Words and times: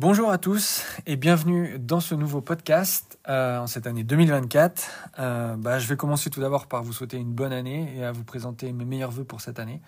Bonjour 0.00 0.30
à 0.30 0.38
tous 0.38 0.82
et 1.06 1.16
bienvenue 1.16 1.78
dans 1.78 2.00
ce 2.00 2.14
nouveau 2.14 2.40
podcast 2.40 3.18
euh, 3.28 3.58
en 3.58 3.66
cette 3.66 3.86
année 3.86 4.02
2024. 4.02 4.88
Euh, 5.18 5.56
bah, 5.56 5.78
je 5.78 5.86
vais 5.88 5.98
commencer 5.98 6.30
tout 6.30 6.40
d'abord 6.40 6.68
par 6.68 6.82
vous 6.82 6.94
souhaiter 6.94 7.18
une 7.18 7.34
bonne 7.34 7.52
année 7.52 7.92
et 7.94 8.04
à 8.04 8.10
vous 8.10 8.24
présenter 8.24 8.72
mes 8.72 8.86
meilleurs 8.86 9.10
voeux 9.10 9.24
pour 9.24 9.42
cette 9.42 9.58
année. 9.58 9.82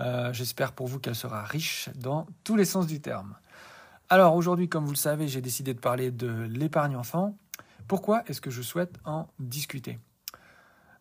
Euh, 0.00 0.32
j'espère 0.32 0.72
pour 0.72 0.86
vous 0.86 1.00
qu'elle 1.00 1.14
sera 1.14 1.42
riche 1.42 1.90
dans 1.96 2.26
tous 2.44 2.56
les 2.56 2.64
sens 2.64 2.86
du 2.86 3.02
terme. 3.02 3.34
Alors 4.08 4.36
aujourd'hui, 4.36 4.70
comme 4.70 4.86
vous 4.86 4.92
le 4.92 4.96
savez, 4.96 5.28
j'ai 5.28 5.42
décidé 5.42 5.74
de 5.74 5.80
parler 5.80 6.10
de 6.10 6.46
l'épargne 6.48 6.96
enfant. 6.96 7.36
Pourquoi 7.88 8.22
est-ce 8.28 8.40
que 8.40 8.50
je 8.50 8.62
souhaite 8.62 8.94
en 9.04 9.28
discuter? 9.38 9.98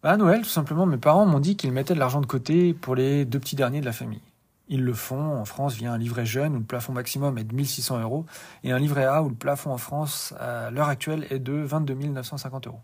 Bah, 0.03 0.11
À 0.11 0.17
Noël, 0.17 0.41
tout 0.41 0.49
simplement, 0.49 0.85
mes 0.85 0.97
parents 0.97 1.25
m'ont 1.25 1.39
dit 1.39 1.55
qu'ils 1.55 1.71
mettaient 1.71 1.93
de 1.93 1.99
l'argent 1.99 2.19
de 2.19 2.25
côté 2.25 2.73
pour 2.73 2.95
les 2.95 3.23
deux 3.23 3.39
petits 3.39 3.55
derniers 3.55 3.79
de 3.79 3.85
la 3.85 3.93
famille. 3.93 4.19
Ils 4.67 4.83
le 4.83 4.93
font 4.93 5.37
en 5.37 5.45
France 5.45 5.75
via 5.75 5.91
un 5.91 5.97
livret 5.97 6.25
jeune 6.25 6.55
où 6.55 6.59
le 6.59 6.65
plafond 6.65 6.93
maximum 6.93 7.37
est 7.37 7.43
de 7.43 7.53
1600 7.55 8.01
euros 8.01 8.25
et 8.63 8.71
un 8.71 8.79
livret 8.79 9.05
A 9.05 9.21
où 9.21 9.29
le 9.29 9.35
plafond 9.35 9.71
en 9.71 9.77
France 9.77 10.33
à 10.39 10.71
l'heure 10.71 10.87
actuelle 10.87 11.27
est 11.29 11.39
de 11.39 11.53
22 11.53 11.93
950 11.95 12.67
euros. 12.67 12.81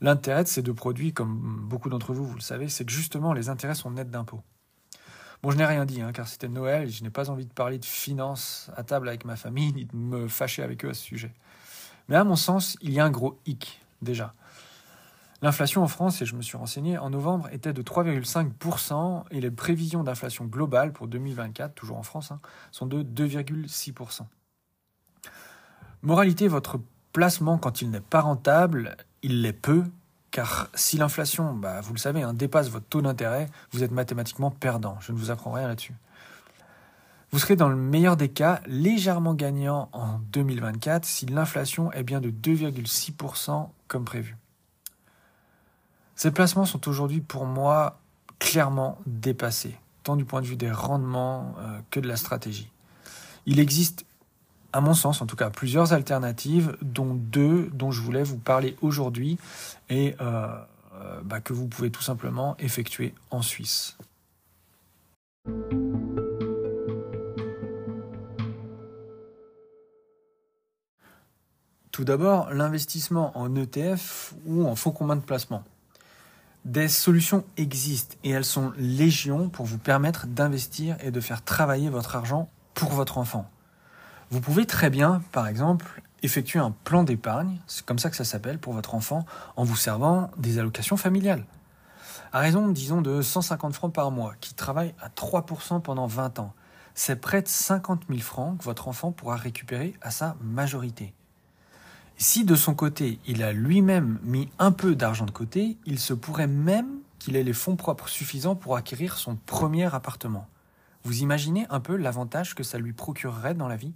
L'intérêt 0.00 0.44
de 0.44 0.48
ces 0.48 0.62
deux 0.62 0.74
produits, 0.74 1.12
comme 1.12 1.66
beaucoup 1.68 1.88
d'entre 1.88 2.14
vous, 2.14 2.24
vous 2.24 2.36
le 2.36 2.40
savez, 2.40 2.68
c'est 2.68 2.84
que 2.84 2.92
justement 2.92 3.32
les 3.32 3.48
intérêts 3.48 3.74
sont 3.74 3.90
nets 3.90 4.10
d'impôts. 4.10 4.42
Bon, 5.42 5.50
je 5.50 5.56
n'ai 5.56 5.66
rien 5.66 5.84
dit, 5.84 6.00
hein, 6.00 6.12
car 6.12 6.26
c'était 6.26 6.48
Noël 6.48 6.88
et 6.88 6.90
je 6.90 7.02
n'ai 7.04 7.10
pas 7.10 7.30
envie 7.30 7.46
de 7.46 7.52
parler 7.52 7.78
de 7.78 7.84
finances 7.84 8.70
à 8.76 8.82
table 8.82 9.08
avec 9.08 9.24
ma 9.24 9.36
famille 9.36 9.72
ni 9.74 9.84
de 9.84 9.96
me 9.96 10.28
fâcher 10.28 10.62
avec 10.62 10.84
eux 10.84 10.90
à 10.90 10.94
ce 10.94 11.02
sujet. 11.02 11.32
Mais 12.08 12.16
à 12.16 12.24
mon 12.24 12.36
sens, 12.36 12.76
il 12.80 12.92
y 12.92 13.00
a 13.00 13.04
un 13.04 13.10
gros 13.10 13.38
hic, 13.46 13.80
déjà. 14.02 14.34
L'inflation 15.40 15.84
en 15.84 15.88
France, 15.88 16.20
et 16.20 16.26
je 16.26 16.34
me 16.34 16.42
suis 16.42 16.56
renseigné, 16.56 16.98
en 16.98 17.10
novembre 17.10 17.48
était 17.52 17.72
de 17.72 17.82
3,5% 17.82 19.24
et 19.30 19.40
les 19.40 19.52
prévisions 19.52 20.02
d'inflation 20.02 20.46
globale 20.46 20.92
pour 20.92 21.06
2024, 21.06 21.74
toujours 21.74 21.96
en 21.96 22.02
France, 22.02 22.32
hein, 22.32 22.40
sont 22.72 22.86
de 22.86 23.04
2,6%. 23.04 24.22
Moralité, 26.02 26.48
votre 26.48 26.80
placement, 27.12 27.56
quand 27.56 27.82
il 27.82 27.90
n'est 27.90 28.00
pas 28.00 28.20
rentable, 28.20 28.96
il 29.22 29.42
l'est 29.42 29.52
peu, 29.52 29.84
car 30.32 30.68
si 30.74 30.96
l'inflation, 30.96 31.54
bah, 31.54 31.80
vous 31.82 31.92
le 31.92 31.98
savez, 31.98 32.22
hein, 32.22 32.34
dépasse 32.34 32.68
votre 32.68 32.86
taux 32.86 33.02
d'intérêt, 33.02 33.48
vous 33.70 33.84
êtes 33.84 33.92
mathématiquement 33.92 34.50
perdant. 34.50 34.98
Je 35.00 35.12
ne 35.12 35.18
vous 35.18 35.30
apprends 35.30 35.52
rien 35.52 35.68
là-dessus. 35.68 35.94
Vous 37.30 37.38
serez 37.38 37.56
dans 37.56 37.68
le 37.68 37.76
meilleur 37.76 38.16
des 38.16 38.28
cas 38.28 38.60
légèrement 38.66 39.34
gagnant 39.34 39.88
en 39.92 40.18
2024 40.32 41.04
si 41.04 41.26
l'inflation 41.26 41.92
est 41.92 42.02
bien 42.02 42.20
de 42.20 42.30
2,6% 42.30 43.68
comme 43.86 44.04
prévu. 44.04 44.36
Ces 46.18 46.32
placements 46.32 46.64
sont 46.64 46.88
aujourd'hui 46.88 47.20
pour 47.20 47.46
moi 47.46 48.00
clairement 48.40 48.98
dépassés, 49.06 49.76
tant 50.02 50.16
du 50.16 50.24
point 50.24 50.42
de 50.42 50.46
vue 50.46 50.56
des 50.56 50.72
rendements 50.72 51.54
euh, 51.60 51.78
que 51.92 52.00
de 52.00 52.08
la 52.08 52.16
stratégie. 52.16 52.72
Il 53.46 53.60
existe, 53.60 54.04
à 54.72 54.80
mon 54.80 54.94
sens 54.94 55.22
en 55.22 55.26
tout 55.26 55.36
cas, 55.36 55.48
plusieurs 55.48 55.92
alternatives, 55.92 56.76
dont 56.82 57.14
deux 57.14 57.70
dont 57.72 57.92
je 57.92 58.02
voulais 58.02 58.24
vous 58.24 58.36
parler 58.36 58.76
aujourd'hui 58.82 59.38
et 59.90 60.16
euh, 60.20 60.48
euh, 60.94 61.20
bah, 61.22 61.40
que 61.40 61.52
vous 61.52 61.68
pouvez 61.68 61.92
tout 61.92 62.02
simplement 62.02 62.56
effectuer 62.58 63.14
en 63.30 63.40
Suisse. 63.40 63.96
Tout 71.92 72.04
d'abord, 72.04 72.52
l'investissement 72.52 73.38
en 73.38 73.54
ETF 73.54 74.34
ou 74.46 74.66
en 74.66 74.74
fonds 74.74 74.90
commun 74.90 75.14
de 75.14 75.20
placement. 75.20 75.62
Des 76.68 76.88
solutions 76.88 77.46
existent 77.56 78.16
et 78.24 78.28
elles 78.28 78.44
sont 78.44 78.74
légion 78.76 79.48
pour 79.48 79.64
vous 79.64 79.78
permettre 79.78 80.26
d'investir 80.26 80.98
et 81.00 81.10
de 81.10 81.18
faire 81.18 81.42
travailler 81.42 81.88
votre 81.88 82.14
argent 82.14 82.50
pour 82.74 82.90
votre 82.90 83.16
enfant. 83.16 83.48
Vous 84.30 84.42
pouvez 84.42 84.66
très 84.66 84.90
bien, 84.90 85.22
par 85.32 85.48
exemple, 85.48 86.02
effectuer 86.22 86.58
un 86.58 86.74
plan 86.84 87.04
d'épargne, 87.04 87.58
c'est 87.66 87.86
comme 87.86 87.98
ça 87.98 88.10
que 88.10 88.16
ça 88.16 88.24
s'appelle 88.24 88.58
pour 88.58 88.74
votre 88.74 88.94
enfant, 88.94 89.24
en 89.56 89.64
vous 89.64 89.76
servant 89.76 90.30
des 90.36 90.58
allocations 90.58 90.98
familiales. 90.98 91.46
À 92.34 92.40
raison, 92.40 92.68
disons, 92.68 93.00
de 93.00 93.22
150 93.22 93.72
francs 93.72 93.94
par 93.94 94.10
mois, 94.10 94.34
qui 94.38 94.52
travaille 94.52 94.94
à 95.00 95.08
3% 95.08 95.80
pendant 95.80 96.06
20 96.06 96.38
ans, 96.38 96.52
c'est 96.92 97.16
près 97.16 97.40
de 97.40 97.48
50 97.48 98.02
000 98.10 98.20
francs 98.20 98.58
que 98.58 98.64
votre 98.64 98.88
enfant 98.88 99.10
pourra 99.10 99.36
récupérer 99.36 99.94
à 100.02 100.10
sa 100.10 100.36
majorité. 100.42 101.14
Si 102.20 102.44
de 102.44 102.56
son 102.56 102.74
côté, 102.74 103.20
il 103.28 103.44
a 103.44 103.52
lui-même 103.52 104.18
mis 104.24 104.50
un 104.58 104.72
peu 104.72 104.96
d'argent 104.96 105.24
de 105.24 105.30
côté, 105.30 105.78
il 105.86 106.00
se 106.00 106.12
pourrait 106.12 106.48
même 106.48 106.98
qu'il 107.20 107.36
ait 107.36 107.44
les 107.44 107.52
fonds 107.52 107.76
propres 107.76 108.08
suffisants 108.08 108.56
pour 108.56 108.76
acquérir 108.76 109.16
son 109.16 109.36
premier 109.36 109.94
appartement. 109.94 110.48
Vous 111.04 111.22
imaginez 111.22 111.68
un 111.70 111.78
peu 111.78 111.94
l'avantage 111.94 112.56
que 112.56 112.64
ça 112.64 112.78
lui 112.78 112.92
procurerait 112.92 113.54
dans 113.54 113.68
la 113.68 113.76
vie? 113.76 113.94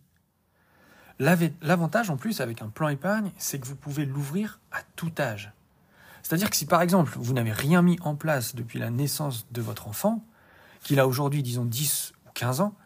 L'avantage 1.19 2.11
en 2.11 2.17
plus 2.17 2.41
avec 2.41 2.63
un 2.63 2.69
plan 2.69 2.91
épargne, 2.91 3.33
c'est 3.39 3.59
que 3.59 3.67
vous 3.67 3.75
pouvez 3.75 4.07
l'ouvrir 4.07 4.61
à 4.71 4.83
tout 4.95 5.13
âge. 5.19 5.53
C'est-à-dire 6.23 6.49
que 6.49 6.57
si 6.57 6.67
par 6.67 6.81
exemple 6.81 7.15
vous 7.17 7.33
n'avez 7.33 7.53
rien 7.53 7.83
mis 7.83 7.99
en 8.03 8.15
place 8.15 8.55
depuis 8.55 8.79
la 8.79 8.91
naissance 8.91 9.49
de 9.51 9.61
votre 9.61 9.89
enfant, 9.89 10.25
qu'il 10.85 11.01
a 11.01 11.09
aujourd'hui 11.09 11.43
disons 11.43 11.65
10 11.65 12.13
ou 12.27 12.31
15 12.35 12.61
ans, 12.61 12.77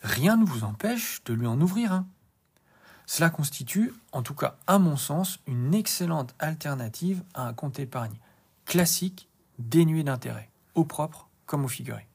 rien 0.00 0.38
ne 0.38 0.46
vous 0.46 0.64
empêche 0.64 1.22
de 1.26 1.34
lui 1.34 1.46
en 1.46 1.60
ouvrir 1.60 1.92
un. 1.92 2.06
Cela 3.06 3.30
constitue, 3.30 3.94
en 4.12 4.22
tout 4.22 4.34
cas 4.34 4.56
à 4.66 4.78
mon 4.78 4.96
sens, 4.96 5.38
une 5.46 5.74
excellente 5.74 6.34
alternative 6.38 7.22
à 7.34 7.46
un 7.46 7.54
compte 7.54 7.78
épargne 7.78 8.16
classique, 8.64 9.28
dénué 9.58 10.02
d'intérêt, 10.02 10.50
au 10.74 10.84
propre 10.84 11.28
comme 11.46 11.64
au 11.64 11.68
figuré. 11.68 12.06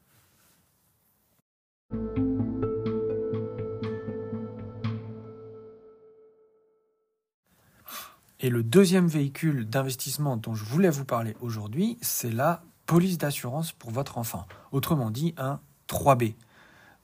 Et 8.40 8.50
le 8.50 8.62
deuxième 8.62 9.06
véhicule 9.06 9.68
d'investissement 9.68 10.36
dont 10.36 10.54
je 10.54 10.64
voulais 10.64 10.90
vous 10.90 11.04
parler 11.04 11.36
aujourd'hui, 11.40 11.96
c'est 12.02 12.32
la 12.32 12.62
police 12.86 13.16
d'assurance 13.16 13.72
pour 13.72 13.92
votre 13.92 14.18
enfant, 14.18 14.46
autrement 14.72 15.10
dit 15.10 15.32
un 15.38 15.60
3B, 15.88 16.34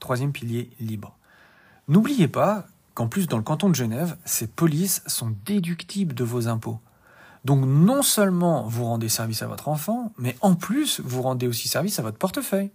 troisième 0.01 0.33
pilier 0.33 0.71
libre. 0.81 1.17
N'oubliez 1.87 2.29
pas 2.29 2.67
qu'en 2.99 3.07
plus, 3.07 3.29
dans 3.29 3.37
le 3.37 3.45
canton 3.45 3.69
de 3.69 3.77
Genève, 3.77 4.17
ces 4.25 4.49
polices 4.49 5.05
sont 5.07 5.33
déductibles 5.45 6.15
de 6.15 6.25
vos 6.25 6.49
impôts. 6.49 6.81
Donc 7.45 7.65
non 7.65 8.03
seulement 8.03 8.67
vous 8.67 8.87
rendez 8.87 9.09
service 9.09 9.41
à 9.41 9.47
votre 9.47 9.69
enfant, 9.69 10.13
mais 10.19 10.37
en 10.41 10.57
plus, 10.57 10.99
vous 10.99 11.23
rendez 11.23 11.47
aussi 11.47 11.69
service 11.69 12.01
à 12.01 12.03
votre 12.03 12.19
portefeuille. 12.19 12.73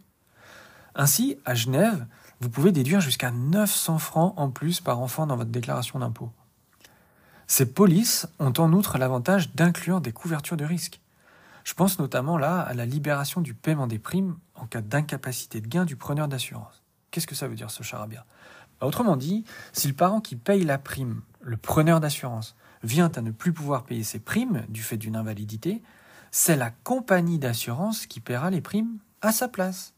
Ainsi, 0.95 1.35
à 1.44 1.56
Genève, 1.56 2.06
vous 2.39 2.50
pouvez 2.50 2.72
déduire 2.72 3.01
jusqu'à 3.01 3.31
900 3.31 3.97
francs 3.97 4.34
en 4.38 4.50
plus 4.50 4.79
par 4.79 5.01
enfant 5.01 5.28
dans 5.28 5.35
votre 5.35 5.51
déclaration 5.51 6.00
d'impôt. 6.00 6.31
Ces 7.45 7.66
polices 7.66 8.25
ont 8.40 8.53
en 8.59 8.72
outre 8.72 8.97
l'avantage 8.97 9.53
d'inclure 9.53 10.00
des 10.00 10.13
couvertures 10.13 10.55
de 10.55 10.63
risque. 10.63 11.01
Je 11.66 11.73
pense 11.73 12.00
notamment 12.00 12.38
là 12.38 12.61
à 12.61 12.73
la 12.73 12.85
libération 12.85 13.41
du 13.41 13.53
paiement 13.53 13.88
des 13.88 14.00
primes 14.00 14.38
en 14.55 14.67
cas 14.67 14.79
d'incapacité 14.79 15.59
de 15.59 15.67
gain 15.67 15.84
du 15.84 15.97
preneur 15.97 16.29
d'assurance. 16.29 16.81
Qu'est-ce 17.11 17.28
que 17.28 17.35
ça 17.35 17.50
veut 17.50 17.55
dire 17.55 17.69
ce 17.69 17.84
charabia? 17.84 18.25
Autrement 18.85 19.16
dit, 19.16 19.44
si 19.71 19.88
le 19.88 19.94
parent 19.94 20.21
qui 20.21 20.35
paye 20.35 20.63
la 20.63 20.77
prime, 20.77 21.21
le 21.41 21.57
preneur 21.57 21.99
d'assurance, 21.99 22.55
vient 22.83 23.11
à 23.16 23.21
ne 23.21 23.31
plus 23.31 23.53
pouvoir 23.53 23.83
payer 23.83 24.03
ses 24.03 24.19
primes 24.19 24.66
du 24.69 24.83
fait 24.83 24.97
d'une 24.97 25.16
invalidité, 25.16 25.81
c'est 26.31 26.55
la 26.55 26.71
compagnie 26.71 27.39
d'assurance 27.39 28.05
qui 28.05 28.19
paiera 28.19 28.49
les 28.49 28.61
primes 28.61 28.97
à 29.22 29.31
sa 29.31 29.47
place. 29.47 29.93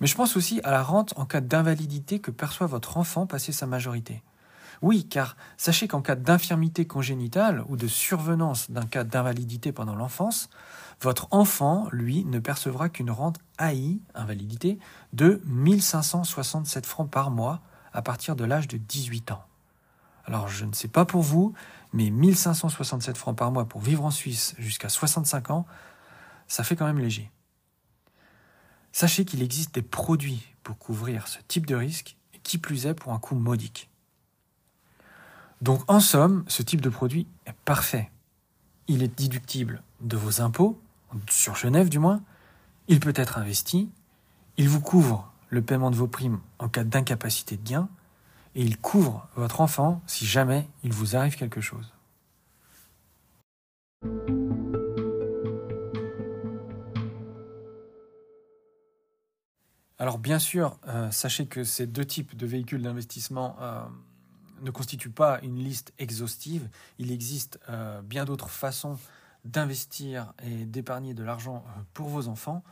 Mais 0.00 0.06
je 0.06 0.16
pense 0.16 0.36
aussi 0.36 0.60
à 0.64 0.70
la 0.70 0.82
rente 0.82 1.14
en 1.16 1.26
cas 1.26 1.40
d'invalidité 1.40 2.18
que 2.18 2.30
perçoit 2.30 2.66
votre 2.66 2.96
enfant 2.96 3.26
passé 3.26 3.52
sa 3.52 3.66
majorité. 3.66 4.22
Oui, 4.82 5.04
car 5.08 5.36
sachez 5.56 5.86
qu'en 5.86 6.02
cas 6.02 6.16
d'infirmité 6.16 6.86
congénitale 6.86 7.64
ou 7.68 7.76
de 7.76 7.86
survenance 7.86 8.70
d'un 8.70 8.84
cas 8.84 9.04
d'invalidité 9.04 9.70
pendant 9.70 9.94
l'enfance, 9.94 10.50
votre 11.00 11.28
enfant, 11.30 11.88
lui, 11.92 12.24
ne 12.24 12.40
percevra 12.40 12.88
qu'une 12.88 13.10
rente 13.10 13.38
AI, 13.60 14.00
invalidité, 14.14 14.78
de 15.12 15.40
1567 15.46 16.84
francs 16.84 17.10
par 17.10 17.30
mois 17.30 17.60
à 17.92 18.02
partir 18.02 18.34
de 18.34 18.44
l'âge 18.44 18.66
de 18.66 18.76
18 18.76 19.30
ans. 19.30 19.44
Alors 20.24 20.48
je 20.48 20.64
ne 20.64 20.72
sais 20.72 20.88
pas 20.88 21.04
pour 21.04 21.22
vous, 21.22 21.54
mais 21.92 22.10
1567 22.10 23.16
francs 23.16 23.36
par 23.36 23.52
mois 23.52 23.66
pour 23.66 23.80
vivre 23.80 24.04
en 24.04 24.10
Suisse 24.10 24.54
jusqu'à 24.58 24.88
65 24.88 25.50
ans, 25.50 25.66
ça 26.48 26.64
fait 26.64 26.76
quand 26.76 26.86
même 26.86 26.98
léger. 26.98 27.30
Sachez 28.92 29.24
qu'il 29.24 29.42
existe 29.42 29.74
des 29.74 29.82
produits 29.82 30.54
pour 30.62 30.78
couvrir 30.78 31.28
ce 31.28 31.38
type 31.48 31.66
de 31.66 31.74
risque, 31.74 32.16
qui 32.42 32.58
plus 32.58 32.86
est 32.86 32.94
pour 32.94 33.12
un 33.12 33.18
coût 33.18 33.36
modique. 33.36 33.91
Donc 35.62 35.88
en 35.88 36.00
somme, 36.00 36.44
ce 36.48 36.60
type 36.60 36.80
de 36.80 36.88
produit 36.88 37.28
est 37.46 37.54
parfait. 37.64 38.10
Il 38.88 39.04
est 39.04 39.16
déductible 39.16 39.84
de 40.00 40.16
vos 40.16 40.40
impôts, 40.40 40.76
sur 41.30 41.54
Genève 41.54 41.88
du 41.88 42.00
moins, 42.00 42.20
il 42.88 42.98
peut 42.98 43.12
être 43.14 43.38
investi, 43.38 43.88
il 44.56 44.68
vous 44.68 44.80
couvre 44.80 45.32
le 45.50 45.62
paiement 45.62 45.92
de 45.92 45.94
vos 45.94 46.08
primes 46.08 46.40
en 46.58 46.68
cas 46.68 46.82
d'incapacité 46.82 47.56
de 47.56 47.62
gain, 47.62 47.88
et 48.56 48.64
il 48.64 48.76
couvre 48.76 49.28
votre 49.36 49.60
enfant 49.60 50.02
si 50.08 50.26
jamais 50.26 50.68
il 50.82 50.92
vous 50.92 51.14
arrive 51.14 51.36
quelque 51.36 51.60
chose. 51.60 51.92
Alors 60.00 60.18
bien 60.18 60.40
sûr, 60.40 60.76
euh, 60.88 61.12
sachez 61.12 61.46
que 61.46 61.62
ces 61.62 61.86
deux 61.86 62.04
types 62.04 62.36
de 62.36 62.46
véhicules 62.46 62.82
d'investissement 62.82 63.54
euh, 63.60 63.84
ne 64.62 64.70
constitue 64.70 65.10
pas 65.10 65.40
une 65.42 65.56
liste 65.56 65.92
exhaustive. 65.98 66.68
Il 66.98 67.12
existe 67.12 67.58
euh, 67.68 68.00
bien 68.02 68.24
d'autres 68.24 68.50
façons 68.50 68.98
d'investir 69.44 70.32
et 70.44 70.64
d'épargner 70.64 71.14
de 71.14 71.24
l'argent 71.24 71.64
euh, 71.66 71.80
pour 71.94 72.08
vos 72.08 72.28
enfants. 72.28 72.62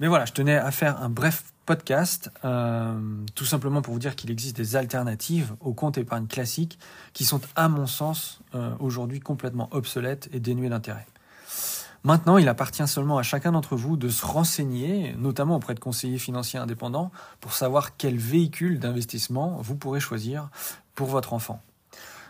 Mais 0.00 0.08
voilà, 0.08 0.24
je 0.24 0.32
tenais 0.32 0.56
à 0.56 0.70
faire 0.70 1.00
un 1.02 1.10
bref 1.10 1.52
podcast, 1.66 2.30
euh, 2.44 2.98
tout 3.34 3.44
simplement 3.44 3.82
pour 3.82 3.92
vous 3.92 4.00
dire 4.00 4.16
qu'il 4.16 4.30
existe 4.30 4.56
des 4.56 4.74
alternatives 4.74 5.54
aux 5.60 5.74
comptes 5.74 5.98
épargne 5.98 6.26
classiques 6.26 6.78
qui 7.12 7.24
sont, 7.24 7.40
à 7.54 7.68
mon 7.68 7.86
sens, 7.86 8.40
aujourd'hui 8.80 9.20
complètement 9.20 9.68
obsolètes 9.70 10.28
et 10.32 10.40
dénuées 10.40 10.70
d'intérêt. 10.70 11.06
Maintenant, 12.04 12.36
il 12.36 12.48
appartient 12.48 12.86
seulement 12.88 13.18
à 13.18 13.22
chacun 13.22 13.52
d'entre 13.52 13.76
vous 13.76 13.96
de 13.96 14.08
se 14.08 14.26
renseigner, 14.26 15.14
notamment 15.18 15.56
auprès 15.56 15.74
de 15.74 15.80
conseillers 15.80 16.18
financiers 16.18 16.58
indépendants, 16.58 17.12
pour 17.40 17.52
savoir 17.52 17.96
quel 17.96 18.16
véhicule 18.16 18.80
d'investissement 18.80 19.58
vous 19.60 19.76
pourrez 19.76 20.00
choisir 20.00 20.48
pour 20.94 21.06
votre 21.06 21.32
enfant. 21.32 21.62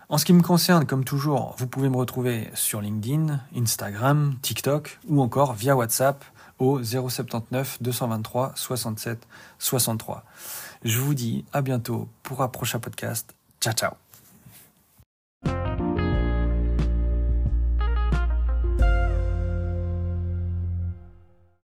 En 0.08 0.18
ce 0.18 0.26
qui 0.26 0.34
me 0.34 0.42
concerne, 0.42 0.84
comme 0.84 1.04
toujours, 1.04 1.54
vous 1.56 1.66
pouvez 1.66 1.88
me 1.88 1.96
retrouver 1.96 2.50
sur 2.52 2.82
LinkedIn, 2.82 3.40
Instagram, 3.56 4.36
TikTok 4.42 4.98
ou 5.08 5.22
encore 5.22 5.54
via 5.54 5.74
WhatsApp 5.74 6.22
au 6.58 6.82
079 6.82 7.78
223 7.80 8.52
67 8.54 9.26
63. 9.58 10.24
Je 10.84 10.98
vous 10.98 11.14
dis 11.14 11.46
à 11.54 11.62
bientôt 11.62 12.10
pour 12.22 12.42
un 12.42 12.48
prochain 12.48 12.78
podcast. 12.78 13.34
Ciao 13.60 13.72
ciao 13.72 14.11